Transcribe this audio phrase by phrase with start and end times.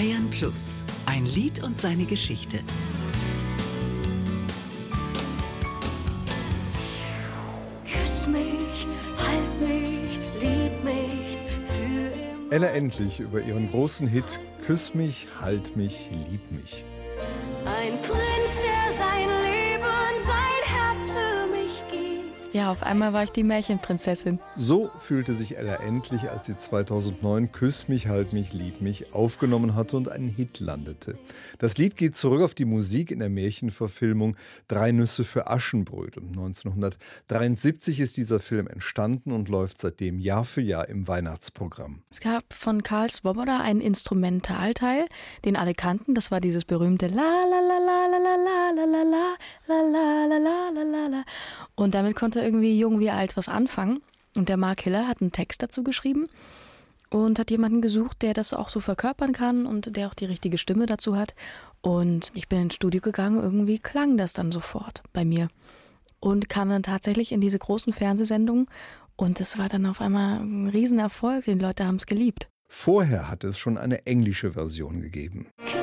[0.00, 0.82] Bayern Plus.
[1.04, 2.60] Ein Lied und seine Geschichte.
[7.84, 8.86] Küss mich,
[9.18, 11.36] halt mich, lieb mich
[11.66, 12.50] für immer.
[12.50, 14.24] Ella Endlich über ihren großen Hit
[14.64, 16.82] Küss mich, halt mich, lieb mich.
[22.60, 24.38] Ja, auf einmal war ich die Märchenprinzessin.
[24.54, 29.74] So fühlte sich Ella Endlich, als sie 2009 Küss mich, halt mich, lieb mich aufgenommen
[29.74, 31.16] hatte und einen Hit landete.
[31.58, 34.36] Das Lied geht zurück auf die Musik in der Märchenverfilmung
[34.68, 36.22] Drei Nüsse für Aschenbrödel.
[36.22, 42.02] 1973 ist dieser Film entstanden und läuft seitdem Jahr für Jahr im Weihnachtsprogramm.
[42.10, 45.06] Es gab von Karl Swoboda einen Instrumentalteil,
[45.46, 46.14] den alle kannten.
[46.14, 48.40] Das war dieses berühmte La la la la la la
[48.76, 51.24] la la la la la la la la la la la.
[51.80, 54.00] Und damit konnte irgendwie jung wie alt was anfangen.
[54.36, 56.26] Und der Mark Hiller hat einen Text dazu geschrieben
[57.08, 60.58] und hat jemanden gesucht, der das auch so verkörpern kann und der auch die richtige
[60.58, 61.34] Stimme dazu hat.
[61.80, 65.48] Und ich bin ins Studio gegangen, irgendwie klang das dann sofort bei mir.
[66.20, 68.66] Und kam dann tatsächlich in diese großen Fernsehsendungen
[69.16, 71.46] und es war dann auf einmal ein Riesenerfolg.
[71.46, 72.50] Die Leute haben es geliebt.
[72.68, 75.46] Vorher hatte es schon eine englische Version gegeben.
[75.56, 75.79] Could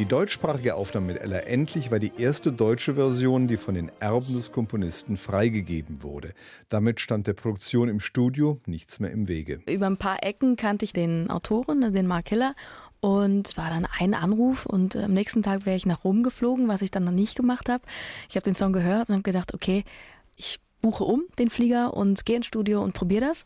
[0.00, 4.32] Die deutschsprachige Aufnahme mit Ella Endlich war die erste deutsche Version, die von den Erben
[4.32, 6.32] des Komponisten freigegeben wurde.
[6.70, 9.60] Damit stand der Produktion im Studio nichts mehr im Wege.
[9.66, 12.54] Über ein paar Ecken kannte ich den Autoren, den Mark Hiller.
[13.00, 16.66] Und war dann ein Anruf und äh, am nächsten Tag wäre ich nach Rom geflogen,
[16.66, 17.84] was ich dann noch nicht gemacht habe.
[18.30, 19.84] Ich habe den Song gehört und habe gedacht, okay,
[20.34, 23.44] ich buche um den Flieger und gehe ins Studio und probiere das.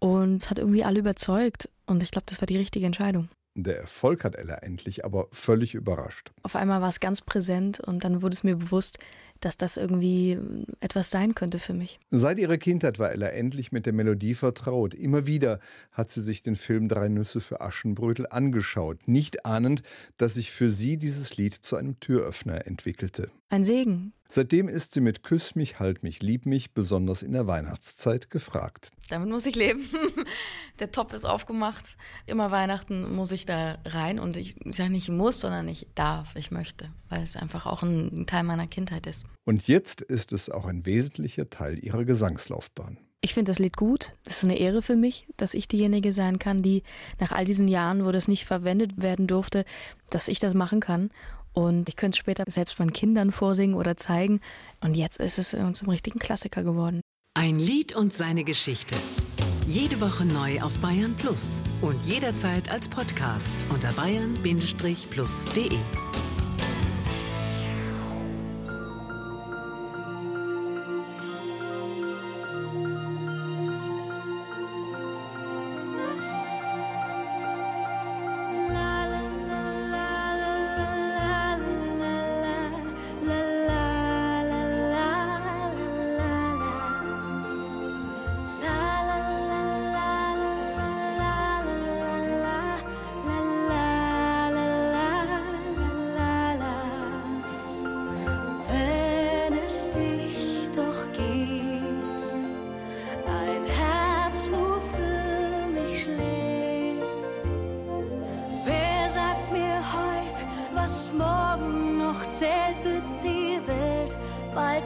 [0.00, 1.68] Und es hat irgendwie alle überzeugt.
[1.86, 3.28] Und ich glaube, das war die richtige Entscheidung.
[3.56, 6.32] Der Erfolg hat Ella Endlich aber völlig überrascht.
[6.42, 8.98] Auf einmal war es ganz präsent und dann wurde es mir bewusst,
[9.38, 10.38] dass das irgendwie
[10.80, 12.00] etwas sein könnte für mich.
[12.10, 14.92] Seit ihrer Kindheit war Ella Endlich mit der Melodie vertraut.
[14.92, 15.60] Immer wieder
[15.92, 19.82] hat sie sich den Film Drei Nüsse für Aschenbrödel angeschaut, nicht ahnend,
[20.16, 23.30] dass sich für sie dieses Lied zu einem Türöffner entwickelte.
[23.50, 24.14] Ein Segen.
[24.28, 28.90] Seitdem ist sie mit Küss mich, halt mich, lieb mich besonders in der Weihnachtszeit gefragt.
[29.10, 29.86] Damit muss ich leben.
[30.80, 31.96] Der Topf ist aufgemacht.
[32.26, 36.50] Immer Weihnachten muss ich da rein und ich sage nicht muss, sondern ich darf, ich
[36.50, 39.24] möchte, weil es einfach auch ein Teil meiner Kindheit ist.
[39.44, 42.98] Und jetzt ist es auch ein wesentlicher Teil ihrer Gesangslaufbahn.
[43.20, 44.14] Ich finde das Lied gut.
[44.24, 46.82] Das ist eine Ehre für mich, dass ich diejenige sein kann, die
[47.20, 49.64] nach all diesen Jahren, wo das nicht verwendet werden durfte,
[50.10, 51.08] dass ich das machen kann.
[51.54, 54.40] Und ich könnte es später selbst meinen Kindern vorsingen oder zeigen.
[54.80, 57.00] Und jetzt ist es zum richtigen Klassiker geworden.
[57.34, 58.94] Ein Lied und seine Geschichte.
[59.66, 65.78] Jede Woche neu auf Bayern Plus und jederzeit als Podcast unter bayern-plus.de.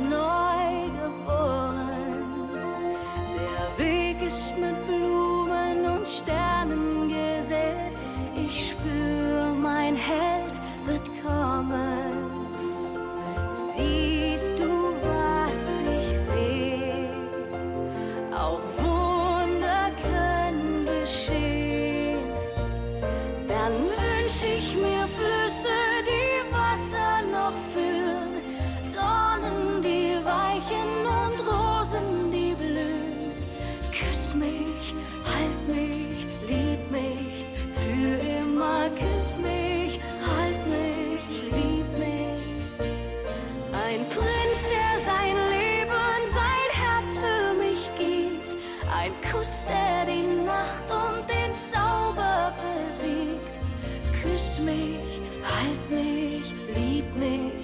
[0.00, 0.33] no
[48.96, 53.58] Ein Kuss, der die Nacht und den Zauber besiegt.
[54.22, 57.63] Küss mich, halt mich, lieb mich.